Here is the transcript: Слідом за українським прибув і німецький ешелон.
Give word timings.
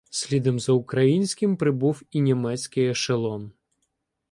Слідом 0.09 0.59
за 0.59 0.73
українським 0.73 1.57
прибув 1.57 2.01
і 2.11 2.21
німецький 2.21 2.87
ешелон. 2.87 3.51